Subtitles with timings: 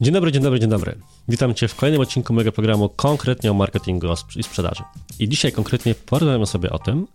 [0.00, 0.98] Dzień dobry, dzień dobry, dzień dobry.
[1.28, 4.82] Witam Cię w kolejnym odcinku mojego programu konkretnie o marketingu i sprzedaży.
[5.18, 7.06] I dzisiaj konkretnie porozmawiamy sobie o tym,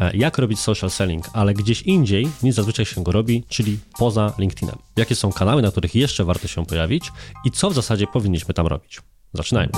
[0.00, 4.32] e, jak robić social selling, ale gdzieś indziej niż zazwyczaj się go robi, czyli poza
[4.38, 4.76] LinkedInem.
[4.96, 7.12] Jakie są kanały, na których jeszcze warto się pojawić
[7.44, 9.00] i co w zasadzie powinniśmy tam robić.
[9.34, 9.72] Zaczynajmy.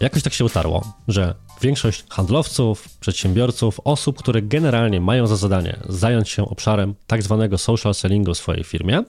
[0.00, 6.28] Jakoś tak się utarło, że większość handlowców, przedsiębiorców, osób, które generalnie mają za zadanie zająć
[6.28, 9.02] się obszarem tak zwanego social sellingu w swojej firmie,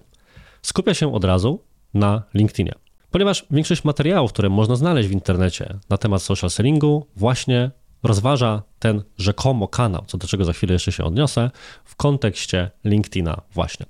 [0.61, 1.63] skupia się od razu
[1.93, 2.73] na LinkedInie.
[3.11, 7.71] Ponieważ większość materiałów, które można znaleźć w internecie na temat social sellingu, właśnie
[8.03, 11.51] rozważa ten rzekomo kanał, co do czego za chwilę jeszcze się odniosę,
[11.85, 13.85] w kontekście LinkedIna właśnie.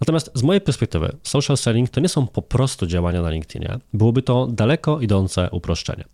[0.00, 4.22] Natomiast z mojej perspektywy social selling to nie są po prostu działania na LinkedInie, byłoby
[4.22, 6.04] to daleko idące uproszczenie.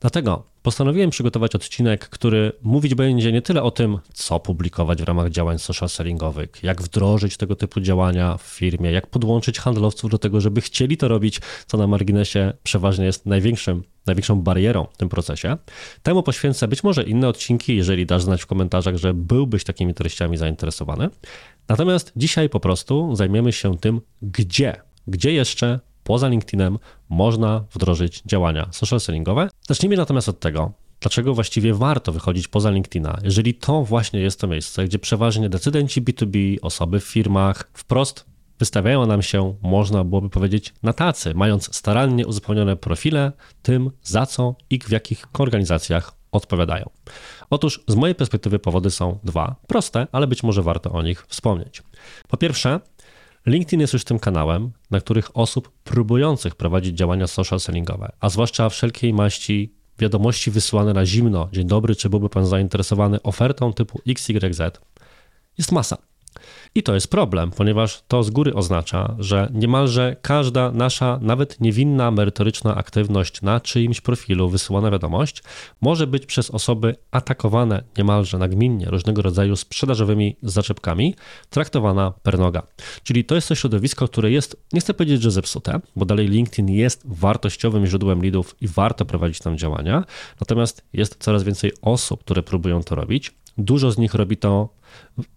[0.00, 5.30] Dlatego postanowiłem przygotować odcinek, który mówić będzie nie tyle o tym, co publikować w ramach
[5.30, 10.40] działań social sellingowych, jak wdrożyć tego typu działania w firmie, jak podłączyć handlowców do tego,
[10.40, 15.56] żeby chcieli to robić, co na marginesie przeważnie jest największym, największą barierą w tym procesie.
[16.02, 20.36] Temu poświęcę być może inne odcinki, jeżeli dasz znać w komentarzach, że byłbyś takimi treściami
[20.36, 21.08] zainteresowany.
[21.68, 28.68] Natomiast dzisiaj po prostu zajmiemy się tym, gdzie, gdzie jeszcze poza LinkedInem można wdrożyć działania
[28.72, 29.48] social sellingowe.
[29.68, 34.46] Zacznijmy natomiast od tego, dlaczego właściwie warto wychodzić poza LinkedIna, jeżeli to właśnie jest to
[34.46, 38.24] miejsce, gdzie przeważnie decydenci B2B, osoby w firmach wprost
[38.58, 44.54] wystawiają nam się, można byłoby powiedzieć, na tacy, mając starannie uzupełnione profile tym, za co
[44.70, 46.90] i w jakich organizacjach odpowiadają.
[47.50, 51.82] Otóż z mojej perspektywy powody są dwa, proste, ale być może warto o nich wspomnieć.
[52.28, 52.80] Po pierwsze,
[53.46, 58.68] LinkedIn jest już tym kanałem, na których osób próbujących prowadzić działania social sellingowe, a zwłaszcza
[58.68, 64.60] wszelkiej maści wiadomości wysyłane na zimno, dzień dobry, czy byłby Pan zainteresowany ofertą typu XYZ,
[65.58, 65.96] jest masa.
[66.74, 72.10] I to jest problem, ponieważ to z góry oznacza, że niemalże każda nasza, nawet niewinna,
[72.10, 75.42] merytoryczna aktywność na czyimś profilu, wysyłana wiadomość,
[75.80, 81.14] może być przez osoby atakowane niemalże nagminnie różnego rodzaju sprzedażowymi zaczepkami,
[81.50, 82.62] traktowana per noga.
[83.02, 86.68] Czyli to jest to środowisko, które jest, nie chcę powiedzieć, że zepsute, bo dalej LinkedIn
[86.68, 90.04] jest wartościowym źródłem leadów i warto prowadzić tam działania,
[90.40, 93.34] natomiast jest coraz więcej osób, które próbują to robić.
[93.58, 94.68] Dużo z nich robi to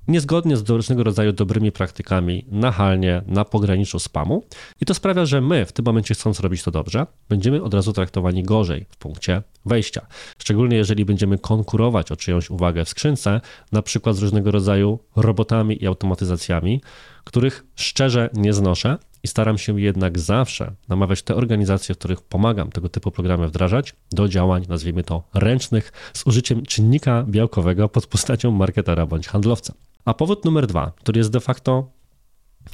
[0.08, 4.44] niezgodnie z różnego rodzaju dobrymi praktykami, nachalnie, na pograniczu spamu.
[4.82, 7.94] I to sprawia, że my, w tym momencie chcąc robić to dobrze, będziemy od razu
[7.94, 10.08] traktowani gorzej w punkcie wejścia.
[10.38, 13.42] Szczególnie jeżeli będziemy konkurować o czyjąś uwagę w skrzynce,
[13.72, 16.82] na przykład z różnego rodzaju robotami i automatyzacjami,
[17.24, 22.72] których szczerze nie znoszę i staram się jednak zawsze namawiać te organizacje, w których pomagam
[22.72, 28.52] tego typu programy wdrażać, do działań, nazwijmy to ręcznych, z użyciem czynnika białkowego pod postacią
[28.52, 29.74] marketera bądź handlowca.
[30.06, 31.92] A powód numer dwa, który jest de facto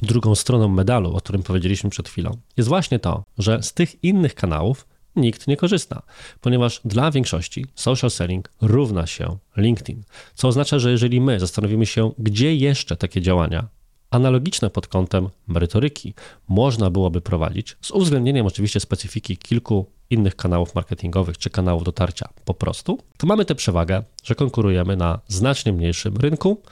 [0.02, 4.34] drugą stroną medalu, o którym powiedzieliśmy przed chwilą, jest właśnie to, że z tych innych
[4.34, 4.86] kanałów
[5.16, 6.02] nikt nie korzysta,
[6.40, 10.02] ponieważ dla większości social selling równa się LinkedIn,
[10.34, 13.68] co oznacza, że jeżeli my zastanowimy się, gdzie jeszcze takie działania
[14.10, 16.14] analogiczne pod kątem merytoryki
[16.48, 22.54] można byłoby prowadzić, z uwzględnieniem oczywiście specyfiki kilku innych kanałów marketingowych czy kanałów dotarcia po
[22.54, 26.62] prostu, to mamy tę przewagę, że konkurujemy na znacznie mniejszym rynku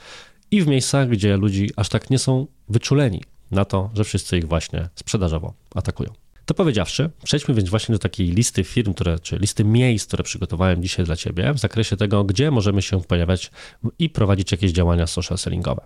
[0.51, 4.47] i w miejscach, gdzie ludzi aż tak nie są wyczuleni na to, że wszyscy ich
[4.47, 6.24] właśnie sprzedażowo atakują.
[6.45, 10.81] To powiedziawszy, przejdźmy więc właśnie do takiej listy firm, które, czy listy miejsc, które przygotowałem
[10.81, 13.51] dzisiaj dla Ciebie w zakresie tego, gdzie możemy się pojawiać
[13.99, 15.81] i prowadzić jakieś działania social sellingowe.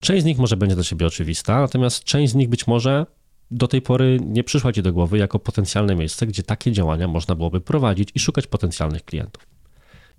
[0.00, 3.06] Część z nich może będzie dla Ciebie oczywista, natomiast część z nich być może
[3.50, 7.34] do tej pory nie przyszła Ci do głowy jako potencjalne miejsce, gdzie takie działania można
[7.34, 9.46] byłoby prowadzić i szukać potencjalnych klientów.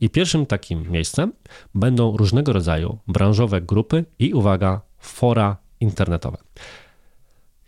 [0.02, 1.34] I pierwszym takim miejscem
[1.76, 6.38] będą różnego rodzaju branżowe grupy i uwaga, fora internetowe.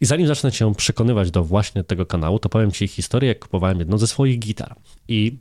[0.01, 3.79] I zanim zacznę Cię przekonywać do właśnie tego kanału, to powiem Ci historię, jak kupowałem
[3.79, 4.75] jedną ze swoich gitar.
[5.07, 5.37] I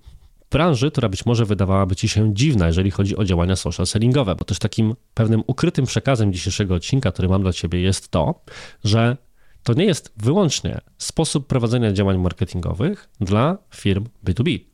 [0.50, 4.44] branży, która być może wydawałaby Ci się dziwna, jeżeli chodzi o działania social sellingowe, bo
[4.44, 8.41] też takim pewnym ukrytym przekazem dzisiejszego odcinka, który mam dla Ciebie jest to,
[8.84, 9.16] że
[9.62, 14.68] to nie jest wyłącznie sposób prowadzenia działań marketingowych dla firm B2B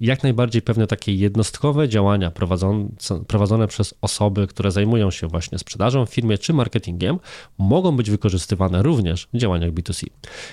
[0.00, 2.88] jak najbardziej pewne takie jednostkowe działania prowadzone,
[3.26, 7.18] prowadzone przez osoby, które zajmują się właśnie sprzedażą w firmie czy marketingiem,
[7.58, 10.06] mogą być wykorzystywane również w działaniach B2C.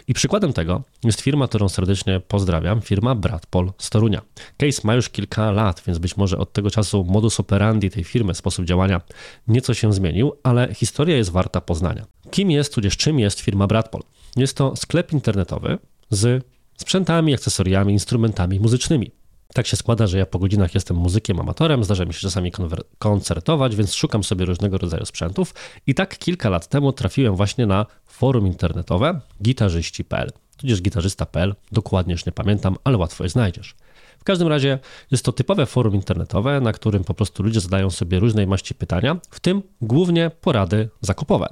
[0.07, 4.21] I przykładem tego jest firma, którą serdecznie pozdrawiam, firma Bradpol z Torunia.
[4.57, 8.33] Case ma już kilka lat, więc być może od tego czasu modus operandi tej firmy,
[8.33, 9.01] sposób działania
[9.47, 12.05] nieco się zmienił, ale historia jest warta poznania.
[12.31, 14.01] Kim jest, tudzież czym jest firma Bradpol?
[14.35, 15.77] Jest to sklep internetowy
[16.09, 16.43] z
[16.77, 19.11] sprzętami, akcesoriami, instrumentami muzycznymi.
[19.53, 22.51] Tak się składa, że ja po godzinach jestem muzykiem amatorem, zdarza mi się czasami
[22.97, 25.53] koncertować, więc szukam sobie różnego rodzaju sprzętów.
[25.87, 32.25] I tak kilka lat temu trafiłem właśnie na forum internetowe gitarzyści.pl, tudzież gitarzysta.pl, dokładnie już
[32.25, 33.75] nie pamiętam, ale łatwo je znajdziesz.
[34.19, 34.79] W każdym razie
[35.11, 39.17] jest to typowe forum internetowe, na którym po prostu ludzie zadają sobie różnej maści pytania,
[39.29, 41.47] w tym głównie porady zakupowe.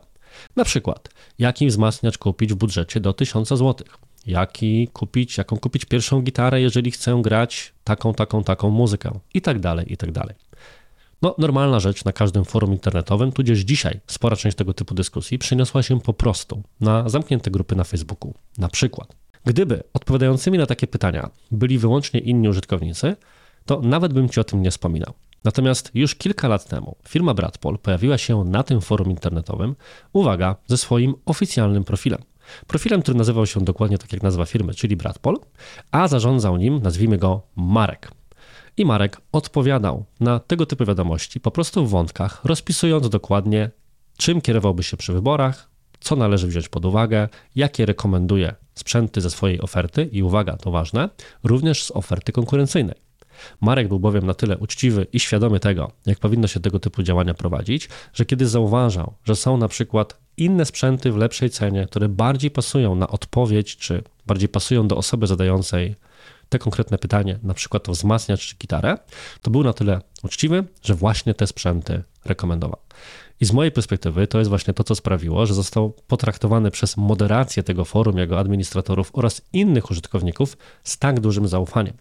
[0.55, 1.09] Na przykład,
[1.39, 3.75] jaki wzmacniacz kupić w budżecie do 1000 zł?
[4.25, 9.19] Jaki kupić, jaką kupić pierwszą gitarę, jeżeli chcę grać taką, taką, taką muzykę?
[9.33, 10.35] I tak dalej, i tak dalej.
[11.21, 15.83] No, normalna rzecz na każdym forum internetowym, tudzież dzisiaj spora część tego typu dyskusji przeniosła
[15.83, 18.33] się po prostu na zamknięte grupy na Facebooku.
[18.57, 19.15] Na przykład,
[19.45, 23.15] gdyby odpowiadającymi na takie pytania byli wyłącznie inni użytkownicy,
[23.65, 25.13] to nawet bym ci o tym nie wspominał.
[25.43, 29.75] Natomiast już kilka lat temu firma Bradpol pojawiła się na tym forum internetowym,
[30.13, 32.21] uwaga, ze swoim oficjalnym profilem.
[32.67, 35.39] Profilem, który nazywał się dokładnie tak jak nazwa firmy, czyli Bradpol,
[35.91, 38.11] a zarządzał nim, nazwijmy go Marek.
[38.77, 43.71] I Marek odpowiadał na tego typu wiadomości po prostu w wątkach, rozpisując dokładnie,
[44.17, 49.61] czym kierowałby się przy wyborach, co należy wziąć pod uwagę, jakie rekomenduje sprzęty ze swojej
[49.61, 51.09] oferty i uwaga, to ważne,
[51.43, 53.10] również z oferty konkurencyjnej.
[53.61, 57.33] Marek był bowiem na tyle uczciwy i świadomy tego, jak powinno się tego typu działania
[57.33, 62.51] prowadzić, że kiedy zauważał, że są na przykład inne sprzęty w lepszej cenie, które bardziej
[62.51, 65.95] pasują na odpowiedź, czy bardziej pasują do osoby zadającej
[66.49, 68.97] te konkretne pytanie, na przykład to wzmacniacz czy gitarę,
[69.41, 72.79] to był na tyle uczciwy, że właśnie te sprzęty rekomendował.
[73.41, 77.63] I z mojej perspektywy to jest właśnie to, co sprawiło, że został potraktowany przez moderację
[77.63, 81.93] tego forum, jego administratorów oraz innych użytkowników z tak dużym zaufaniem.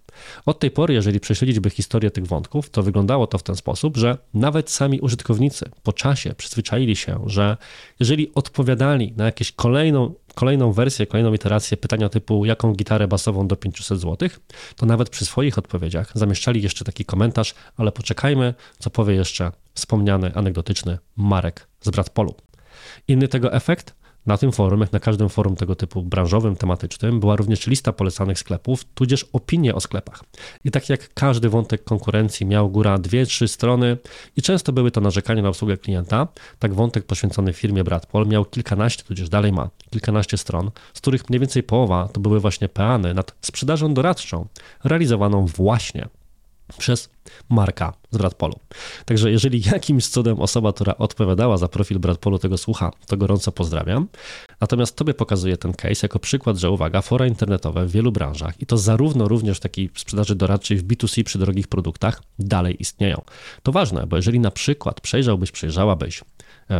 [0.46, 4.18] Od tej pory, jeżeli prześledziliby historię tych wątków, to wyglądało to w ten sposób, że
[4.34, 7.56] nawet sami użytkownicy po czasie przyzwyczaili się, że
[8.00, 13.56] jeżeli odpowiadali na jakieś kolejną kolejną wersję, kolejną iterację pytania typu jaką gitarę basową do
[13.56, 14.28] 500 zł,
[14.76, 20.34] to nawet przy swoich odpowiedziach zamieszczali jeszcze taki komentarz, ale poczekajmy, co powie jeszcze wspomniany
[20.34, 22.34] anegdotyczny Marek z Bratpolu.
[23.08, 23.94] Inny tego efekt
[24.26, 28.38] na tym forum, jak na każdym forum tego typu branżowym, tematycznym, była również lista polecanych
[28.38, 30.24] sklepów, tudzież opinie o sklepach.
[30.64, 33.96] I tak jak każdy wątek konkurencji miał góra dwie, trzy strony
[34.36, 36.28] i często były to narzekania na obsługę klienta,
[36.58, 41.40] tak wątek poświęcony firmie Bradpol miał kilkanaście, tudzież dalej ma kilkanaście stron, z których mniej
[41.40, 44.46] więcej połowa to były właśnie peany nad sprzedażą doradczą,
[44.84, 46.08] realizowaną właśnie
[46.78, 47.10] przez
[47.48, 48.58] Marka z Bradpolu.
[49.04, 54.08] Także jeżeli jakimś cudem osoba, która odpowiadała za profil Bradpolu tego słucha, to gorąco pozdrawiam.
[54.60, 58.66] Natomiast tobie pokazuję ten case jako przykład, że uwaga, fora internetowe w wielu branżach i
[58.66, 63.22] to zarówno również w takiej sprzedaży doradczej w B2C przy drogich produktach dalej istnieją.
[63.62, 66.22] To ważne, bo jeżeli na przykład przejrzałbyś, przejrzałabyś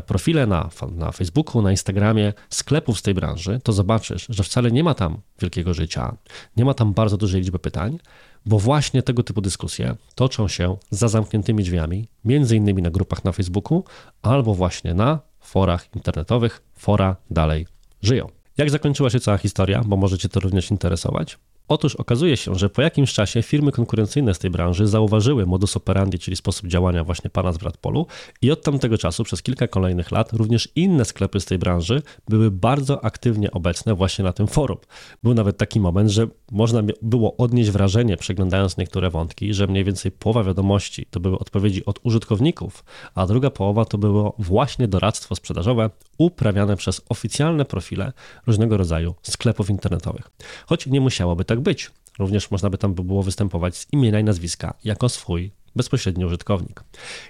[0.07, 4.85] profile na, na Facebooku, na Instagramie sklepów z tej branży, to zobaczysz, że wcale nie
[4.85, 6.17] ma tam wielkiego życia,
[6.57, 7.99] nie ma tam bardzo dużej liczby pytań,
[8.47, 13.33] bo właśnie tego typu dyskusje toczą się za zamkniętymi drzwiami, między innymi na grupach na
[13.33, 13.85] Facebooku
[14.23, 16.63] albo właśnie na forach internetowych.
[16.77, 17.67] Fora dalej
[18.03, 18.29] żyją.
[18.59, 21.39] Jak zakończyła się cała historia, bo możecie to również interesować?
[21.71, 26.19] Otóż okazuje się, że po jakimś czasie firmy konkurencyjne z tej branży zauważyły modus operandi,
[26.19, 28.07] czyli sposób działania właśnie pana z Bradpolu
[28.43, 32.51] i od tamtego czasu przez kilka kolejnych lat również inne sklepy z tej branży były
[32.51, 34.79] bardzo aktywnie obecne właśnie na tym forum.
[35.23, 40.13] Był nawet taki moment, że można było odnieść wrażenie, przeglądając niektóre wątki, że mniej więcej
[40.13, 42.85] połowa wiadomości to były odpowiedzi od użytkowników,
[43.15, 48.13] a druga połowa to było właśnie doradztwo sprzedażowe uprawiane przez oficjalne profile
[48.47, 50.31] różnego rodzaju sklepów internetowych.
[50.67, 51.91] Choć nie musiałoby tak być.
[52.19, 56.85] Również można by tam było występować z imienia i nazwiska jako swój bezpośredni użytkownik.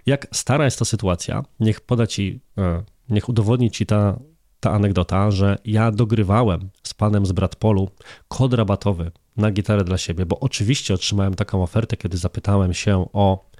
[0.07, 4.19] Jak stara jest ta sytuacja, niech poda ci, e, niech udowodni ci ta,
[4.61, 7.91] ta anegdota, że ja dogrywałem z panem z Bratpolu
[8.29, 13.51] kod rabatowy na gitarę dla siebie, bo oczywiście otrzymałem taką ofertę, kiedy zapytałem się o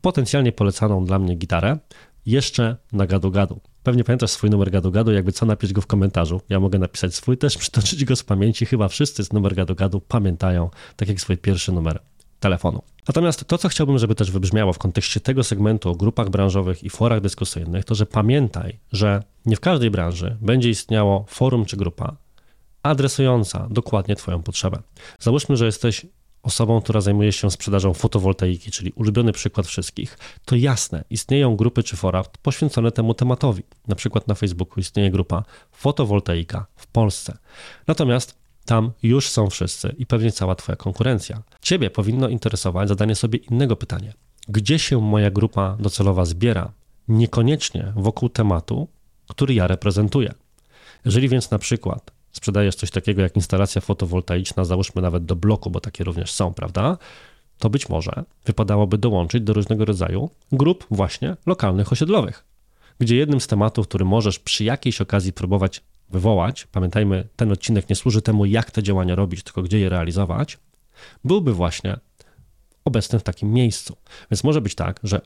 [0.00, 1.78] potencjalnie polecaną dla mnie gitarę,
[2.26, 3.60] jeszcze na gadu-gadu.
[3.82, 6.40] Pewnie pamiętasz swój numer gadu-gadu, jakby co napisz go w komentarzu.
[6.48, 8.66] Ja mogę napisać swój też, przytoczyć go z pamięci.
[8.66, 12.00] Chyba wszyscy z numer gadu-gadu pamiętają, tak jak swój pierwszy numer
[12.40, 12.82] telefonu.
[13.08, 16.90] Natomiast to, co chciałbym, żeby też wybrzmiało w kontekście tego segmentu o grupach branżowych i
[16.90, 22.16] forach dyskusyjnych, to że pamiętaj, że nie w każdej branży będzie istniało forum czy grupa
[22.82, 24.78] adresująca dokładnie Twoją potrzebę.
[25.18, 26.06] Załóżmy, że jesteś
[26.42, 31.96] osobą, która zajmuje się sprzedażą fotowoltaiki, czyli ulubiony przykład wszystkich, to jasne, istnieją grupy czy
[31.96, 33.62] fora poświęcone temu tematowi.
[33.88, 37.38] Na przykład na Facebooku istnieje grupa fotowoltaika w Polsce.
[37.86, 41.42] Natomiast tam już są wszyscy i pewnie cała Twoja konkurencja.
[41.62, 44.12] Ciebie powinno interesować zadanie sobie innego pytania.
[44.48, 46.72] Gdzie się moja grupa docelowa zbiera?
[47.08, 48.88] Niekoniecznie wokół tematu,
[49.28, 50.32] który ja reprezentuję.
[51.04, 55.80] Jeżeli więc na przykład sprzedajesz coś takiego jak instalacja fotowoltaiczna, załóżmy nawet do bloku, bo
[55.80, 56.98] takie również są, prawda?
[57.62, 62.44] to być może wypadałoby dołączyć do różnego rodzaju grup właśnie lokalnych osiedlowych,
[62.98, 67.96] gdzie jednym z tematów, który możesz przy jakiejś okazji próbować wywołać, pamiętajmy, ten odcinek nie
[67.96, 70.58] służy temu, jak te działania robić, tylko gdzie je realizować,
[71.24, 71.96] byłby właśnie
[72.84, 73.96] obecny w takim miejscu.
[74.30, 75.20] Więc może być tak, że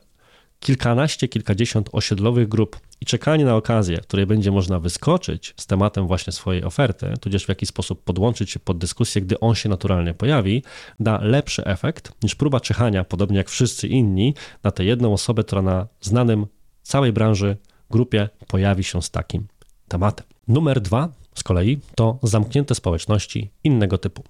[0.59, 6.07] kilkanaście, kilkadziesiąt osiedlowych grup i czekanie na okazję, w której będzie można wyskoczyć z tematem
[6.07, 10.13] właśnie swojej oferty, tudzież w jakiś sposób podłączyć się pod dyskusję, gdy on się naturalnie
[10.13, 10.63] pojawi,
[10.99, 14.33] da lepszy efekt niż próba czekania, podobnie jak wszyscy inni,
[14.63, 16.45] na tę jedną osobę, która na znanym
[16.83, 17.57] całej branży
[17.89, 19.47] grupie pojawi się z takim
[19.87, 20.25] tematem.
[20.47, 24.23] Numer dwa z kolei to zamknięte społeczności innego typu.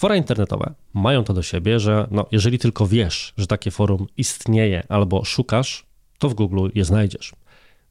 [0.00, 4.82] Fora internetowe mają to do siebie, że no, jeżeli tylko wiesz, że takie forum istnieje
[4.88, 5.86] albo szukasz,
[6.18, 7.32] to w Google je znajdziesz.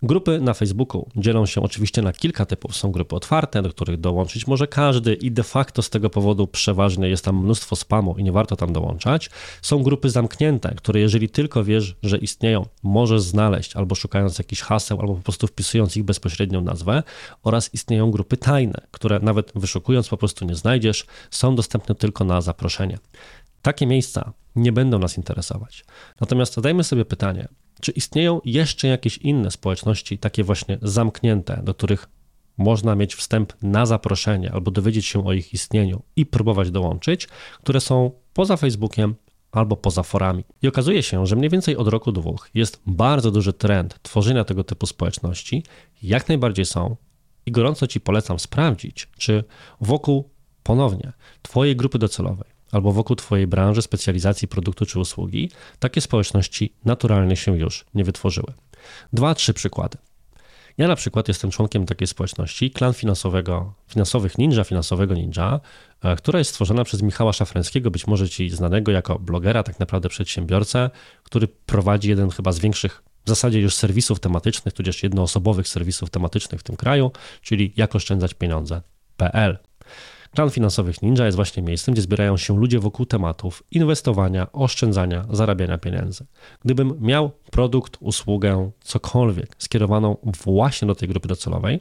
[0.03, 2.75] Grupy na Facebooku dzielą się oczywiście na kilka typów.
[2.75, 7.10] Są grupy otwarte, do których dołączyć może każdy i de facto z tego powodu przeważnie
[7.10, 9.29] jest tam mnóstwo spamu i nie warto tam dołączać.
[9.62, 15.01] Są grupy zamknięte, które jeżeli tylko wiesz, że istnieją, możesz znaleźć albo szukając jakichś haseł,
[15.01, 17.03] albo po prostu wpisując ich bezpośrednią nazwę.
[17.44, 22.41] Oraz istnieją grupy tajne, które nawet wyszukując po prostu nie znajdziesz, są dostępne tylko na
[22.41, 23.00] zaproszenie.
[23.62, 25.86] Takie miejsca nie będą nas interesować.
[26.22, 27.48] Natomiast zadajmy sobie pytanie,
[27.82, 32.08] czy istnieją jeszcze jakieś inne społeczności, takie właśnie zamknięte, do których
[32.58, 37.28] można mieć wstęp na zaproszenie albo dowiedzieć się o ich istnieniu i próbować dołączyć,
[37.64, 39.16] które są poza Facebookiem
[39.52, 40.44] albo poza forami.
[40.62, 44.64] I okazuje się, że mniej więcej od roku dwóch jest bardzo duży trend tworzenia tego
[44.64, 45.64] typu społeczności.
[46.04, 46.96] Jak najbardziej są
[47.46, 49.44] i gorąco Ci polecam sprawdzić, czy
[49.82, 50.30] wokół
[50.64, 57.36] ponownie Twojej grupy docelowej albo wokół Twojej branży, specjalizacji produktu czy usługi, takie społeczności naturalnie
[57.36, 58.54] się już nie wytworzyły.
[59.14, 59.98] Dwa, trzy przykłady.
[60.78, 65.60] Ja na przykład jestem członkiem takiej społeczności, klan finansowego, finansowych ninja, finansowego ninja,
[66.04, 70.10] e, która jest stworzona przez Michała Szafrańskiego, być może Ci znanego jako blogera, tak naprawdę
[70.10, 70.90] przedsiębiorcę,
[71.24, 76.62] który prowadzi jeden chyba z większych w zasadzie już serwisów tematycznych, tudzież jednoosobowych serwisów tematycznych
[76.62, 77.12] w tym kraju,
[77.42, 79.58] czyli jak oszczędzać pieniądze.pl.
[80.36, 85.78] Klan finansowych Ninja jest właśnie miejscem, gdzie zbierają się ludzie wokół tematów inwestowania, oszczędzania, zarabiania
[85.78, 86.26] pieniędzy.
[86.66, 91.80] Gdybym miał produkt, usługę, cokolwiek skierowaną właśnie do tej grupy docelowej,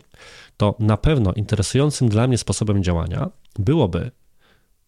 [0.56, 4.10] to na pewno interesującym dla mnie sposobem działania byłoby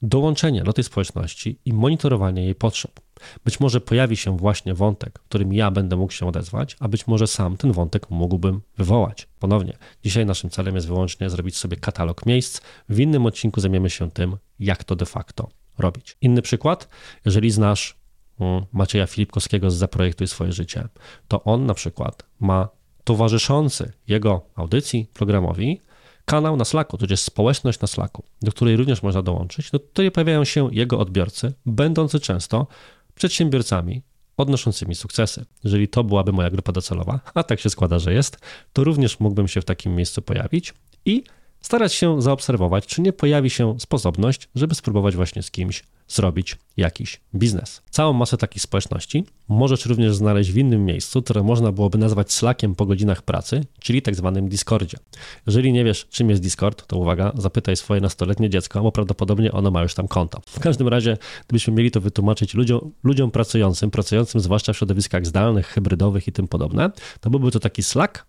[0.03, 3.01] dołączenie do tej społeczności i monitorowanie jej potrzeb.
[3.45, 7.27] Być może pojawi się właśnie wątek, którym ja będę mógł się odezwać, a być może
[7.27, 9.29] sam ten wątek mógłbym wywołać.
[9.39, 12.61] Ponownie, dzisiaj naszym celem jest wyłącznie zrobić sobie katalog miejsc.
[12.89, 15.49] W innym odcinku zajmiemy się tym, jak to de facto
[15.79, 16.17] robić.
[16.21, 16.89] Inny przykład,
[17.25, 17.97] jeżeli znasz
[18.41, 20.89] mm, Macieja Filipkowskiego z Zaprojektuj swoje życie,
[21.29, 22.69] to on na przykład ma
[23.05, 25.81] towarzyszący jego audycji, programowi,
[26.25, 30.45] kanał na Slacku, tudzież społeczność na Slacku, do której również można dołączyć, do której pojawiają
[30.45, 32.67] się jego odbiorcy, będący często
[33.15, 34.03] przedsiębiorcami
[34.37, 35.45] odnoszącymi sukcesy.
[35.65, 38.39] Jeżeli to byłaby moja grupa docelowa, a tak się składa, że jest,
[38.73, 40.75] to również mógłbym się w takim miejscu pojawić
[41.05, 41.25] i
[41.61, 47.21] starać się zaobserwować, czy nie pojawi się sposobność, żeby spróbować właśnie z kimś zrobić jakiś
[47.35, 47.83] biznes.
[47.91, 52.75] Całą masę takich społeczności możesz również znaleźć w innym miejscu, które można byłoby nazwać Slackiem
[52.75, 54.99] po godzinach pracy, czyli tak zwanym Discordzie.
[55.47, 59.71] Jeżeli nie wiesz, czym jest Discord, to uwaga, zapytaj swoje nastoletnie dziecko, bo prawdopodobnie ono
[59.71, 60.41] ma już tam konto.
[60.47, 61.17] W każdym razie,
[61.49, 66.49] gdybyśmy mieli to wytłumaczyć ludziom, ludziom pracującym, pracującym zwłaszcza w środowiskach zdalnych, hybrydowych i tym
[66.49, 66.91] podobne,
[67.21, 68.27] to byłby to taki Slack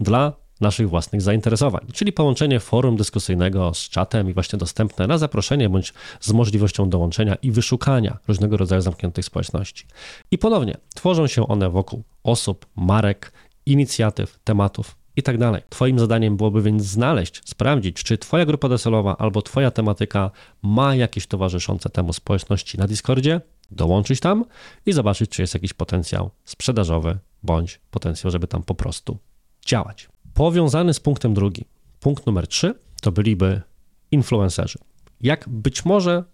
[0.00, 5.68] dla naszych własnych zainteresowań, czyli połączenie forum dyskusyjnego z czatem i właśnie dostępne na zaproszenie
[5.68, 9.86] bądź z możliwością dołączenia i wyszukania różnego rodzaju zamkniętych społeczności.
[10.30, 13.32] I ponownie tworzą się one wokół osób, marek,
[13.66, 15.62] inicjatyw, tematów i tak dalej.
[15.68, 20.30] Twoim zadaniem byłoby więc znaleźć, sprawdzić, czy Twoja grupa docelowa albo Twoja tematyka
[20.62, 24.44] ma jakieś towarzyszące temu społeczności na Discordzie, dołączyć tam
[24.86, 29.18] i zobaczyć, czy jest jakiś potencjał sprzedażowy bądź potencjał, żeby tam po prostu
[29.66, 30.08] działać.
[30.38, 31.64] Powiązany z punktem drugim,
[32.00, 33.62] punkt numer trzy to byliby
[34.10, 34.78] influencerzy.
[35.20, 36.24] Jak być może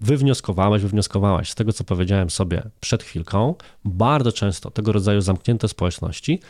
[0.00, 3.54] wywnioskowałeś, wywnioskowałaś z tego, co powiedziałem sobie przed chwilką,
[3.84, 6.40] bardzo często tego rodzaju zamknięte społeczności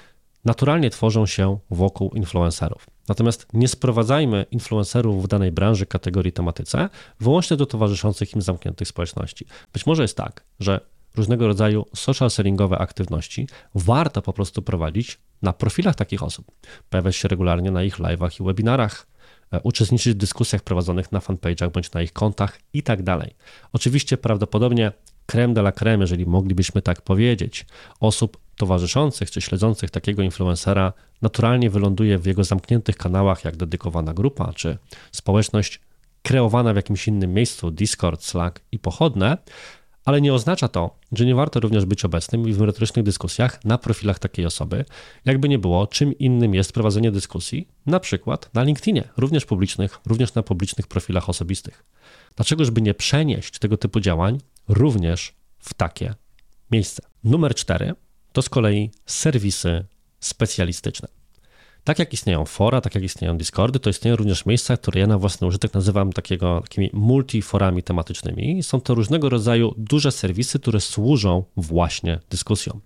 [0.44, 2.86] naturalnie tworzą się wokół influencerów.
[3.08, 6.88] Natomiast nie sprowadzajmy influencerów w danej branży, kategorii, tematyce
[7.20, 9.46] wyłącznie do towarzyszących im zamkniętych społeczności.
[9.72, 10.80] Być może jest tak, że
[11.16, 16.46] różnego rodzaju social sellingowe aktywności warto po prostu prowadzić na profilach takich osób,
[16.90, 19.06] pojawiać się regularnie na ich live'ach i webinarach,
[19.52, 23.34] e, uczestniczyć w dyskusjach prowadzonych na fanpage'ach bądź na ich kontach i tak dalej.
[23.72, 24.92] Oczywiście prawdopodobnie
[25.26, 27.66] creme de la creme, jeżeli moglibyśmy tak powiedzieć,
[28.00, 34.52] osób towarzyszących czy śledzących takiego influencera naturalnie wyląduje w jego zamkniętych kanałach, jak dedykowana grupa
[34.52, 34.78] czy
[35.12, 35.80] społeczność
[36.22, 39.38] kreowana w jakimś innym miejscu, Discord, Slack i pochodne,
[40.08, 44.18] ale nie oznacza to, że nie warto również być obecnym w merytorycznych dyskusjach na profilach
[44.18, 44.84] takiej osoby.
[45.24, 50.34] Jakby nie było, czym innym jest prowadzenie dyskusji, na przykład na LinkedInie, również publicznych, również
[50.34, 51.84] na publicznych profilach osobistych.
[52.36, 54.38] Dlaczegożby nie przenieść tego typu działań
[54.68, 56.14] również w takie
[56.70, 57.02] miejsce?
[57.24, 57.94] Numer cztery
[58.32, 59.84] to z kolei serwisy
[60.20, 61.17] specjalistyczne.
[61.88, 65.18] Tak jak istnieją fora, tak jak istnieją Discordy, to istnieją również miejsca, które ja na
[65.18, 68.62] własny użytek nazywam takiego, takimi multiforami tematycznymi.
[68.62, 72.80] Są to różnego rodzaju duże serwisy, które służą właśnie dyskusjom.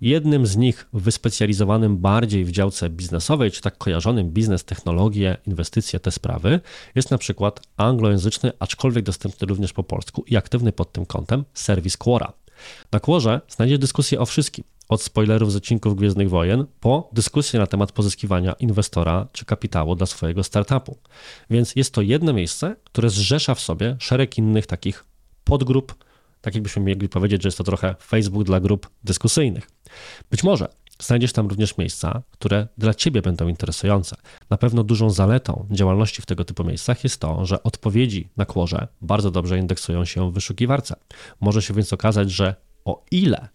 [0.00, 6.10] Jednym z nich, wyspecjalizowanym bardziej w działce biznesowej, czy tak kojarzonym biznes, technologie, inwestycje, te
[6.10, 6.60] sprawy,
[6.94, 11.96] jest na przykład anglojęzyczny, aczkolwiek dostępny również po polsku i aktywny pod tym kątem serwis
[11.96, 12.32] Quora.
[12.92, 17.66] Na Quorze znajdziesz dyskusję o wszystkim od spoilerów z odcinków Gwiezdnych Wojen po dyskusję na
[17.66, 20.98] temat pozyskiwania inwestora czy kapitału dla swojego startupu.
[21.50, 25.04] Więc jest to jedno miejsce, które zrzesza w sobie szereg innych takich
[25.44, 25.94] podgrup,
[26.40, 29.70] tak jakbyśmy mogli powiedzieć, że jest to trochę Facebook dla grup dyskusyjnych.
[30.30, 30.68] Być może
[31.02, 34.16] znajdziesz tam również miejsca, które dla Ciebie będą interesujące.
[34.50, 38.88] Na pewno dużą zaletą działalności w tego typu miejscach jest to, że odpowiedzi na kłorze
[39.00, 40.96] bardzo dobrze indeksują się w wyszukiwarce.
[41.40, 43.48] Może się więc okazać, że o ile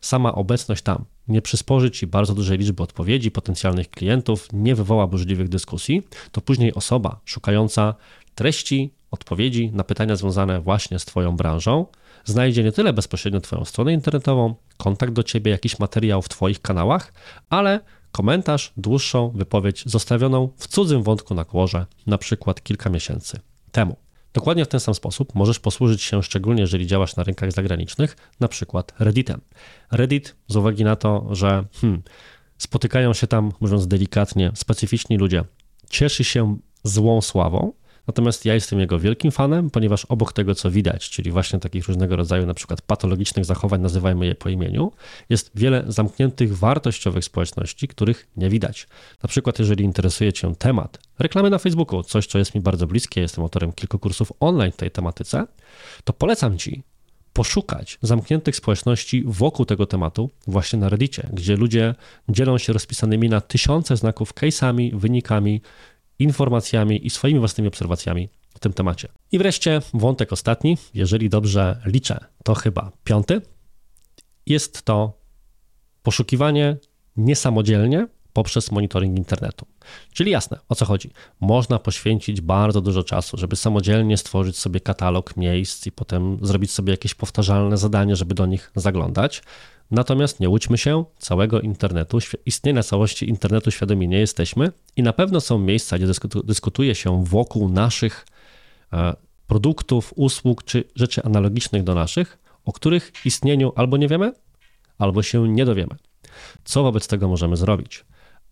[0.00, 5.48] sama obecność tam nie przysporzy Ci bardzo dużej liczby odpowiedzi potencjalnych klientów, nie wywoła burzliwych
[5.48, 6.02] dyskusji,
[6.32, 7.94] to później osoba szukająca
[8.34, 11.86] treści, odpowiedzi na pytania związane właśnie z Twoją branżą
[12.24, 17.12] znajdzie nie tyle bezpośrednio Twoją stronę internetową, kontakt do Ciebie, jakiś materiał w Twoich kanałach,
[17.50, 17.80] ale
[18.12, 23.40] komentarz, dłuższą wypowiedź zostawioną w cudzym wątku na kłorze, na przykład kilka miesięcy
[23.72, 24.05] temu.
[24.36, 28.48] Dokładnie w ten sam sposób możesz posłużyć się, szczególnie jeżeli działasz na rynkach zagranicznych, na
[28.48, 29.40] przykład Redditem.
[29.90, 32.02] Reddit, z uwagi na to, że hmm,
[32.58, 35.44] spotykają się tam, mówiąc delikatnie, specyficzni ludzie,
[35.90, 37.72] cieszy się złą sławą,
[38.06, 42.16] Natomiast ja jestem jego wielkim fanem, ponieważ obok tego, co widać, czyli właśnie takich różnego
[42.16, 44.92] rodzaju na przykład patologicznych zachowań, nazywajmy je po imieniu,
[45.28, 48.88] jest wiele zamkniętych, wartościowych społeczności, których nie widać.
[49.22, 53.20] Na przykład, jeżeli interesuje Cię temat reklamy na Facebooku, coś, co jest mi bardzo bliskie,
[53.20, 55.46] jestem autorem kilku kursów online w tej tematyce,
[56.04, 56.82] to polecam Ci
[57.36, 61.94] poszukać zamkniętych społeczności wokół tego tematu właśnie na Reddicie, gdzie ludzie
[62.28, 65.60] dzielą się rozpisanymi na tysiące znaków case'ami, wynikami,
[66.18, 69.08] informacjami i swoimi własnymi obserwacjami w tym temacie.
[69.32, 73.40] I wreszcie wątek ostatni, jeżeli dobrze liczę, to chyba piąty.
[74.46, 75.18] Jest to
[76.02, 76.76] poszukiwanie
[77.16, 79.66] niesamodzielnie poprzez monitoring internetu.
[80.12, 81.10] Czyli jasne, o co chodzi.
[81.40, 86.90] Można poświęcić bardzo dużo czasu, żeby samodzielnie stworzyć sobie katalog miejsc i potem zrobić sobie
[86.90, 89.42] jakieś powtarzalne zadanie, żeby do nich zaglądać.
[89.90, 95.40] Natomiast nie łudźmy się, całego internetu, istnienia całości internetu świadomi nie jesteśmy i na pewno
[95.40, 96.06] są miejsca, gdzie
[96.44, 98.26] dyskutuje się wokół naszych
[98.92, 104.32] e, produktów, usług czy rzeczy analogicznych do naszych, o których istnieniu albo nie wiemy,
[104.98, 105.96] albo się nie dowiemy.
[106.64, 108.04] Co wobec tego możemy zrobić?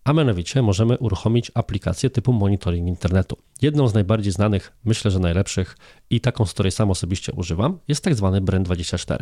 [0.05, 3.37] A mianowicie możemy uruchomić aplikację typu monitoring internetu.
[3.61, 5.77] Jedną z najbardziej znanych, myślę, że najlepszych
[6.09, 9.17] i taką, z której sam osobiście używam, jest tak zwany Brand24.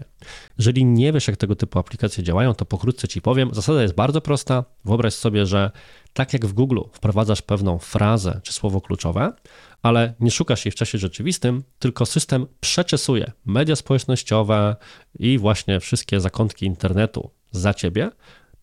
[0.58, 3.50] Jeżeli nie wiesz, jak tego typu aplikacje działają, to pokrótce Ci powiem.
[3.54, 4.64] Zasada jest bardzo prosta.
[4.86, 5.72] Wyobraź sobie, że
[6.14, 9.34] tak jak w Google wprowadzasz pewną frazę czy słowo kluczowe,
[9.82, 14.76] ale nie szukasz jej w czasie rzeczywistym, tylko system przeczesuje media społecznościowe
[15.20, 18.12] i właśnie wszystkie zakątki internetu za Ciebie,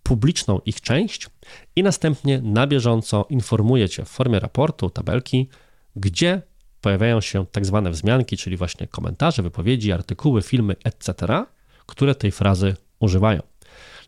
[0.03, 1.31] publiczną ich część
[1.77, 5.49] i następnie na bieżąco informuje Cię w formie raportu, tabelki,
[5.97, 6.43] gdzie
[6.81, 11.45] pojawiają się tak zwane wzmianki, czyli właśnie komentarze, wypowiedzi, artykuły, filmy, etc.,
[11.87, 13.43] które tej frazy używają.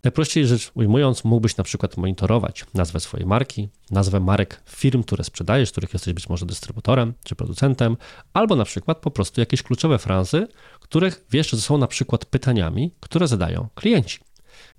[0.04, 5.72] Najprościej rzecz ujmując, mógłbyś na przykład monitorować nazwę swojej marki, nazwę marek firm, które sprzedajesz,
[5.72, 7.96] których jesteś być może dystrybutorem czy producentem,
[8.32, 10.48] albo na przykład po prostu jakieś kluczowe frazy,
[10.80, 14.18] których wiesz, że są na przykład pytaniami, które zadają klienci.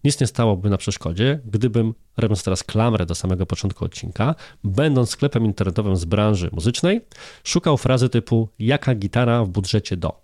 [0.03, 5.45] Nic nie stałoby na przeszkodzie, gdybym, robiąc teraz klamrę do samego początku odcinka, będąc sklepem
[5.45, 7.01] internetowym z branży muzycznej,
[7.43, 10.23] szukał frazy typu jaka gitara w budżecie do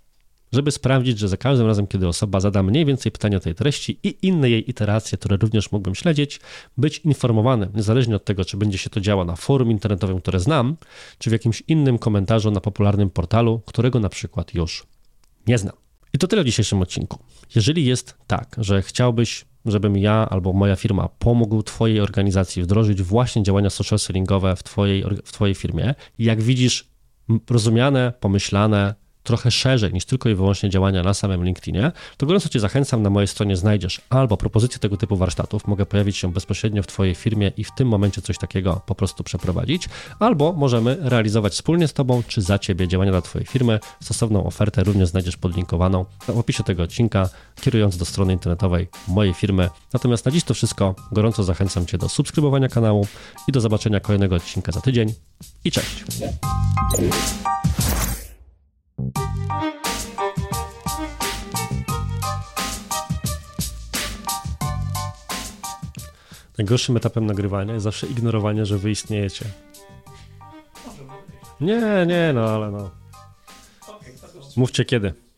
[0.51, 4.17] żeby sprawdzić, że za każdym razem, kiedy osoba zada mniej więcej pytania tej treści i
[4.21, 6.39] inne jej iteracje, które również mógłbym śledzić,
[6.77, 10.77] być informowanym, niezależnie od tego, czy będzie się to działo na forum internetowym, które znam,
[11.17, 14.87] czy w jakimś innym komentarzu na popularnym portalu, którego na przykład już
[15.47, 15.75] nie znam.
[16.13, 17.19] I to tyle w dzisiejszym odcinku.
[17.55, 23.43] Jeżeli jest tak, że chciałbyś żebym ja albo moja firma pomógł Twojej organizacji wdrożyć właśnie
[23.43, 25.95] działania social sellingowe w Twojej, w twojej firmie.
[26.17, 26.89] I jak widzisz,
[27.49, 28.95] rozumiane, pomyślane,
[29.29, 33.09] trochę szerzej niż tylko i wyłącznie działania na samym LinkedInie, to gorąco Cię zachęcam, na
[33.09, 37.51] mojej stronie znajdziesz albo propozycję tego typu warsztatów, mogę pojawić się bezpośrednio w Twojej firmie
[37.57, 39.89] i w tym momencie coś takiego po prostu przeprowadzić,
[40.19, 43.79] albo możemy realizować wspólnie z Tobą czy za Ciebie działania dla Twojej firmy.
[44.03, 47.29] Stosowną ofertę również znajdziesz podlinkowaną w opisie tego odcinka,
[47.61, 49.69] kierując do strony internetowej mojej firmy.
[49.93, 50.95] Natomiast na dziś to wszystko.
[51.11, 53.07] Gorąco zachęcam Cię do subskrybowania kanału
[53.47, 55.13] i do zobaczenia kolejnego odcinka za tydzień.
[55.65, 56.03] I cześć!
[66.57, 69.45] Najgorszym etapem nagrywania jest zawsze ignorowanie, że wy istniejecie.
[71.61, 72.89] Nie, nie, no ale no.
[74.55, 75.28] Mówcie kiedy.